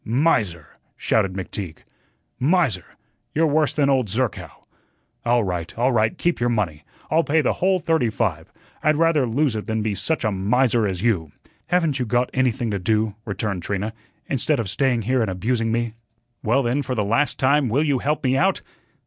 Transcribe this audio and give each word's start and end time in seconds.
"Miser!" 0.03 0.77
shouted 0.97 1.33
McTeague. 1.33 1.77
"Miser! 2.39 2.85
you're 3.35 3.45
worse 3.45 3.71
than 3.71 3.87
old 3.87 4.07
Zerkow. 4.07 4.65
All 5.23 5.43
right, 5.43 5.77
all 5.77 5.91
right, 5.91 6.17
keep 6.17 6.39
your 6.39 6.49
money. 6.49 6.83
I'll 7.11 7.23
pay 7.23 7.41
the 7.41 7.53
whole 7.61 7.77
thirty 7.77 8.09
five. 8.09 8.51
I'd 8.81 8.95
rather 8.95 9.27
lose 9.27 9.55
it 9.55 9.67
than 9.67 9.83
be 9.83 9.93
such 9.93 10.23
a 10.23 10.31
miser 10.31 10.87
as 10.87 11.03
you." 11.03 11.31
"Haven't 11.67 11.99
you 11.99 12.07
got 12.07 12.31
anything 12.33 12.71
to 12.71 12.79
do," 12.79 13.13
returned 13.25 13.61
Trina, 13.61 13.93
"instead 14.27 14.59
of 14.59 14.71
staying 14.71 15.03
here 15.03 15.21
and 15.21 15.29
abusing 15.29 15.71
me?" 15.71 15.93
"Well, 16.41 16.63
then, 16.63 16.81
for 16.81 16.95
the 16.95 17.03
last 17.05 17.37
time, 17.37 17.69
will 17.69 17.83
you 17.83 17.99
help 17.99 18.23
me 18.23 18.35
out?" 18.35 18.63